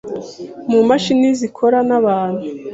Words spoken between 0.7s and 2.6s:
mu mashini zikorana n’abantu